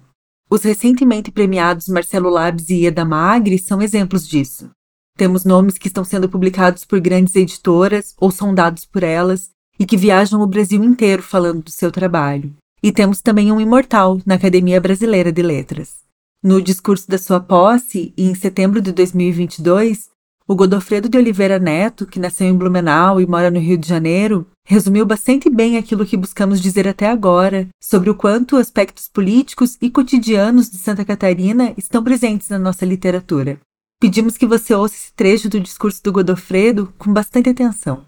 Os 0.53 0.63
recentemente 0.63 1.31
premiados 1.31 1.87
Marcelo 1.87 2.29
Labs 2.29 2.69
e 2.69 2.85
Eda 2.85 3.05
Magri 3.05 3.57
são 3.57 3.81
exemplos 3.81 4.27
disso. 4.27 4.69
Temos 5.17 5.45
nomes 5.45 5.77
que 5.77 5.87
estão 5.87 6.03
sendo 6.03 6.27
publicados 6.27 6.83
por 6.83 6.99
grandes 6.99 7.33
editoras 7.35 8.13
ou 8.19 8.29
sondados 8.31 8.83
por 8.83 9.01
elas 9.01 9.51
e 9.79 9.85
que 9.85 9.95
viajam 9.95 10.41
o 10.41 10.47
Brasil 10.47 10.83
inteiro 10.83 11.23
falando 11.23 11.63
do 11.63 11.71
seu 11.71 11.89
trabalho. 11.89 12.53
E 12.83 12.91
temos 12.91 13.21
também 13.21 13.49
um 13.49 13.61
imortal 13.61 14.19
na 14.25 14.35
Academia 14.35 14.81
Brasileira 14.81 15.31
de 15.31 15.41
Letras. 15.41 15.99
No 16.43 16.61
discurso 16.61 17.07
da 17.07 17.17
sua 17.17 17.39
posse, 17.39 18.13
em 18.17 18.35
setembro 18.35 18.81
de 18.81 18.91
2022, 18.91 20.09
o 20.45 20.53
Godofredo 20.53 21.07
de 21.07 21.17
Oliveira 21.17 21.59
Neto, 21.59 22.05
que 22.05 22.19
nasceu 22.19 22.47
em 22.47 22.57
Blumenau 22.57 23.21
e 23.21 23.25
mora 23.25 23.49
no 23.49 23.59
Rio 23.59 23.77
de 23.77 23.87
Janeiro, 23.87 24.45
resumiu 24.65 25.05
bastante 25.05 25.49
bem 25.49 25.77
aquilo 25.77 26.05
que 26.05 26.17
buscamos 26.17 26.61
dizer 26.61 26.87
até 26.87 27.07
agora 27.07 27.67
sobre 27.81 28.09
o 28.09 28.15
quanto 28.15 28.57
aspectos 28.57 29.07
políticos 29.07 29.77
e 29.81 29.89
cotidianos 29.89 30.69
de 30.69 30.77
Santa 30.77 31.03
Catarina 31.03 31.73
estão 31.77 32.03
presentes 32.03 32.49
na 32.49 32.59
nossa 32.59 32.85
literatura. 32.85 33.59
Pedimos 33.99 34.37
que 34.37 34.47
você 34.47 34.73
ouça 34.73 34.95
esse 34.95 35.13
trecho 35.13 35.49
do 35.49 35.59
discurso 35.59 36.01
do 36.03 36.11
Godofredo 36.11 36.93
com 36.97 37.13
bastante 37.13 37.49
atenção. 37.49 38.05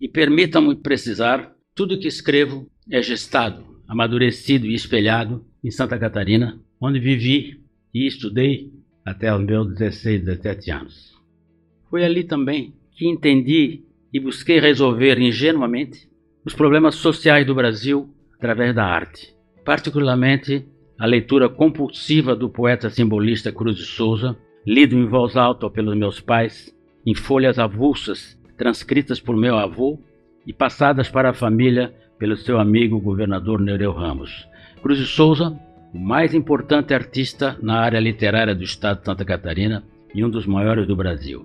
E 0.00 0.08
permitam-me 0.08 0.74
precisar: 0.76 1.54
tudo 1.74 1.98
que 1.98 2.08
escrevo 2.08 2.68
é 2.90 3.00
gestado, 3.00 3.80
amadurecido 3.86 4.66
e 4.66 4.74
espelhado 4.74 5.46
em 5.62 5.70
Santa 5.70 5.98
Catarina, 5.98 6.60
onde 6.80 6.98
vivi 6.98 7.62
e 7.94 8.06
estudei 8.06 8.72
até 9.04 9.34
os 9.34 9.44
meus 9.44 9.68
16, 9.74 10.24
17 10.24 10.70
anos. 10.70 11.12
Foi 11.88 12.04
ali 12.04 12.24
também 12.24 12.74
que 12.92 13.08
entendi 13.08 13.84
e 14.12 14.20
busquei 14.20 14.60
resolver 14.60 15.18
ingenuamente 15.18 16.08
os 16.44 16.54
problemas 16.54 16.96
sociais 16.96 17.46
do 17.46 17.54
Brasil 17.54 18.08
através 18.36 18.74
da 18.74 18.84
arte, 18.84 19.34
particularmente 19.64 20.66
a 20.98 21.06
leitura 21.06 21.48
compulsiva 21.48 22.36
do 22.36 22.48
poeta 22.48 22.90
simbolista 22.90 23.50
Cruz 23.50 23.76
de 23.76 23.84
Souza, 23.84 24.36
lido 24.66 24.96
em 24.96 25.06
voz 25.06 25.36
alta 25.36 25.68
pelos 25.70 25.96
meus 25.96 26.20
pais, 26.20 26.74
em 27.06 27.14
folhas 27.14 27.58
avulsas 27.58 28.38
transcritas 28.56 29.18
por 29.18 29.36
meu 29.36 29.56
avô 29.56 29.98
e 30.46 30.52
passadas 30.52 31.08
para 31.08 31.30
a 31.30 31.34
família 31.34 31.92
pelo 32.18 32.36
seu 32.36 32.60
amigo 32.60 33.00
governador 33.00 33.60
Nereu 33.60 33.92
Ramos. 33.92 34.46
Cruz 34.80 34.98
de 34.98 35.06
Souza, 35.06 35.58
o 35.92 35.98
mais 35.98 36.34
importante 36.34 36.94
artista 36.94 37.56
na 37.60 37.80
área 37.80 37.98
literária 37.98 38.54
do 38.54 38.62
estado 38.62 39.00
de 39.00 39.06
Santa 39.06 39.24
Catarina 39.24 39.84
e 40.14 40.24
um 40.24 40.30
dos 40.30 40.46
maiores 40.46 40.86
do 40.86 40.94
Brasil. 40.94 41.44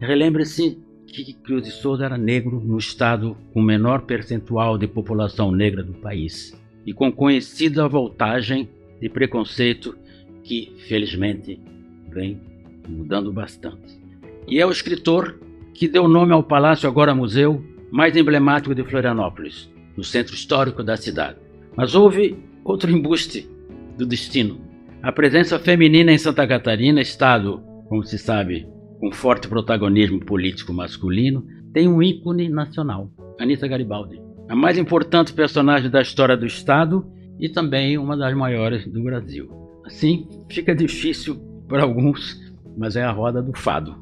Relembre-se 0.00 0.78
que 1.06 1.32
Cruz 1.32 1.64
de 1.64 1.70
Souza 1.70 2.04
era 2.04 2.18
negro 2.18 2.60
no 2.60 2.78
estado 2.78 3.36
com 3.52 3.62
menor 3.62 4.02
percentual 4.02 4.76
de 4.76 4.86
população 4.86 5.50
negra 5.50 5.82
do 5.82 5.94
país 5.94 6.58
e 6.84 6.92
com 6.92 7.10
conhecida 7.10 7.88
voltagem 7.88 8.68
de 9.00 9.08
preconceito 9.08 9.96
que, 10.42 10.72
felizmente, 10.88 11.60
vem 12.08 12.40
mudando 12.88 13.32
bastante. 13.32 14.00
E 14.46 14.60
é 14.60 14.66
o 14.66 14.70
escritor 14.70 15.38
que 15.74 15.88
deu 15.88 16.08
nome 16.08 16.32
ao 16.32 16.42
palácio 16.42 16.88
agora 16.88 17.14
museu 17.14 17.62
mais 17.90 18.16
emblemático 18.16 18.74
de 18.74 18.84
Florianópolis, 18.84 19.70
no 19.96 20.04
centro 20.04 20.34
histórico 20.34 20.82
da 20.82 20.96
cidade. 20.96 21.38
Mas 21.76 21.94
houve 21.94 22.36
outro 22.64 22.90
embuste 22.90 23.48
do 23.96 24.06
destino. 24.06 24.60
A 25.02 25.12
presença 25.12 25.58
feminina 25.58 26.12
em 26.12 26.18
Santa 26.18 26.46
Catarina, 26.46 27.00
estado, 27.00 27.62
como 27.88 28.04
se 28.04 28.18
sabe, 28.18 28.66
com 29.00 29.12
forte 29.12 29.48
protagonismo 29.48 30.20
político 30.20 30.72
masculino, 30.72 31.46
tem 31.72 31.88
um 31.88 32.02
ícone 32.02 32.48
nacional, 32.48 33.10
Anita 33.38 33.68
Garibaldi, 33.68 34.20
a 34.48 34.56
mais 34.56 34.78
importante 34.78 35.32
personagem 35.32 35.90
da 35.90 36.00
história 36.00 36.36
do 36.36 36.46
Estado 36.46 37.06
e 37.38 37.48
também 37.48 37.98
uma 37.98 38.16
das 38.16 38.34
maiores 38.34 38.86
do 38.86 39.02
Brasil. 39.02 39.50
Assim, 39.84 40.26
fica 40.48 40.74
difícil 40.74 41.36
para 41.68 41.82
alguns, 41.82 42.40
mas 42.76 42.96
é 42.96 43.02
a 43.02 43.10
roda 43.10 43.42
do 43.42 43.52
fado. 43.56 43.96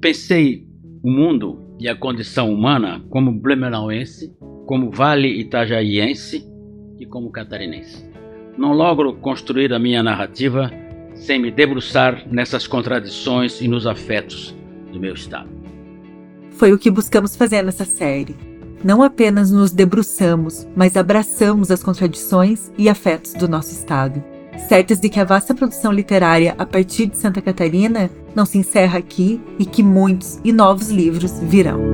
Pensei 0.00 0.66
o 1.02 1.10
mundo 1.10 1.76
e 1.78 1.88
a 1.88 1.94
condição 1.94 2.52
humana 2.52 3.02
como 3.10 3.32
blumenauense, 3.32 4.34
como 4.66 4.90
vale 4.90 5.28
itajaiense 5.40 6.46
e 6.98 7.06
como 7.06 7.30
catarinense. 7.30 8.08
Não 8.56 8.72
logro 8.72 9.14
construir 9.14 9.72
a 9.72 9.78
minha 9.78 10.02
narrativa 10.02 10.70
sem 11.20 11.38
me 11.38 11.50
debruçar 11.50 12.24
nessas 12.30 12.66
contradições 12.66 13.60
e 13.60 13.68
nos 13.68 13.86
afetos 13.86 14.54
do 14.90 14.98
meu 14.98 15.14
estado. 15.14 15.48
Foi 16.52 16.72
o 16.72 16.78
que 16.78 16.90
buscamos 16.90 17.36
fazer 17.36 17.62
nessa 17.62 17.84
série. 17.84 18.34
Não 18.82 19.02
apenas 19.02 19.50
nos 19.50 19.70
debruçamos, 19.70 20.66
mas 20.74 20.96
abraçamos 20.96 21.70
as 21.70 21.82
contradições 21.82 22.72
e 22.78 22.88
afetos 22.88 23.34
do 23.34 23.48
nosso 23.48 23.72
estado. 23.72 24.22
certas 24.68 25.00
de 25.00 25.08
que 25.08 25.18
a 25.18 25.24
vasta 25.24 25.54
produção 25.54 25.90
literária 25.90 26.54
a 26.58 26.66
partir 26.66 27.06
de 27.06 27.16
Santa 27.16 27.40
Catarina 27.40 28.10
não 28.34 28.44
se 28.44 28.58
encerra 28.58 28.98
aqui 28.98 29.40
e 29.58 29.64
que 29.64 29.82
muitos 29.82 30.38
e 30.44 30.52
novos 30.52 30.90
livros 30.90 31.38
virão. 31.40 31.89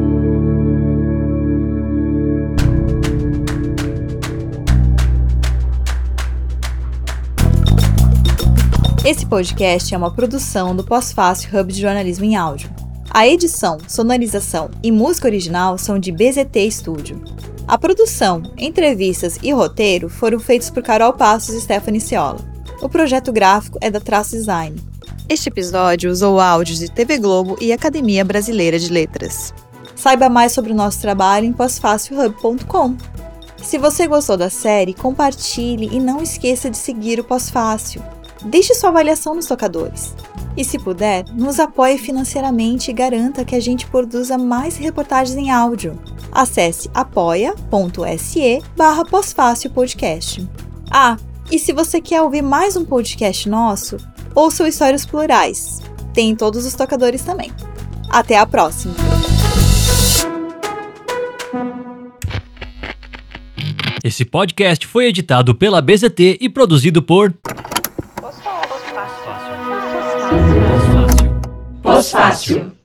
Esse 9.07 9.25
podcast 9.25 9.95
é 9.95 9.97
uma 9.97 10.13
produção 10.13 10.75
do 10.75 10.83
Pós-Fácil 10.83 11.57
Hub 11.57 11.73
de 11.73 11.81
Jornalismo 11.81 12.25
em 12.25 12.35
Áudio. 12.35 12.69
A 13.09 13.25
edição, 13.25 13.79
sonorização 13.87 14.69
e 14.83 14.91
música 14.91 15.29
original 15.29 15.79
são 15.79 15.97
de 15.97 16.11
BZT 16.11 16.69
Studio. 16.73 17.23
A 17.69 17.79
produção, 17.79 18.43
entrevistas 18.59 19.39
e 19.45 19.53
roteiro 19.53 20.09
foram 20.09 20.41
feitos 20.41 20.71
por 20.71 20.83
Carol 20.83 21.13
Passos 21.13 21.55
e 21.55 21.61
Stephanie 21.61 22.01
Ciola. 22.01 22.41
O 22.83 22.89
projeto 22.89 23.31
gráfico 23.31 23.79
é 23.81 23.93
da 23.93 24.01
Traço 24.01 24.33
Design. 24.33 24.75
Este 25.29 25.51
episódio 25.51 26.11
usou 26.11 26.41
áudios 26.41 26.81
de 26.81 26.91
TV 26.91 27.19
Globo 27.19 27.57
e 27.61 27.73
Academia 27.73 28.25
Brasileira 28.25 28.77
de 28.77 28.91
Letras. 28.91 29.55
Saiba 29.95 30.29
mais 30.29 30.51
sobre 30.51 30.73
o 30.73 30.77
nosso 30.77 31.01
trabalho 31.01 31.47
em 31.47 31.53
pós-fácilhub.com. 31.53 32.97
Se 33.63 33.79
você 33.79 34.09
gostou 34.09 34.37
da 34.37 34.51
série, 34.51 34.93
compartilhe 34.93 35.91
e 35.93 36.01
não 36.01 36.21
esqueça 36.21 36.69
de 36.69 36.77
seguir 36.77 37.21
o 37.21 37.25
Pós-Fácil. 37.25 38.03
Deixe 38.45 38.75
sua 38.75 38.91
avaliação 38.91 39.35
nos 39.35 39.47
tocadores. 39.47 40.15
E 40.57 40.65
se 40.65 40.79
puder, 40.79 41.25
nos 41.35 41.61
apoie 41.61 41.99
financeiramente 41.99 42.91
e 42.91 42.95
garanta 42.95 43.45
que 43.45 43.55
a 43.55 43.61
gente 43.61 43.87
produza 43.87 44.39
mais 44.39 44.77
reportagens 44.77 45.37
em 45.37 45.51
áudio. 45.51 45.99
Acesse 46.33 46.91
apoia.se 46.95 48.63
barra 48.77 49.03
podcast. 49.75 50.49
Ah, 50.91 51.17
e 51.51 51.59
se 51.59 51.73
você 51.73 52.01
quer 52.01 52.23
ouvir 52.23 52.43
mais 52.43 52.77
um 52.77 52.85
podcast 52.85 53.49
nosso, 53.49 53.97
ouça 54.35 54.65
o 54.65 54.67
Histórias 54.67 55.05
Plurais. 55.05 55.81
Tem 56.13 56.31
em 56.31 56.37
todos 56.37 56.65
os 56.65 56.75
tocadores 56.75 57.23
também. 57.23 57.53
Até 58.11 58.39
a 58.39 58.47
próxima! 58.47 58.95
Esse 64.03 64.25
podcast 64.25 64.87
foi 64.87 65.07
editado 65.07 65.55
pela 65.55 65.83
BZT 65.83 66.39
e 66.41 66.49
produzido 66.49 67.03
por 67.03 67.35
Pós-fácil. 72.07 72.76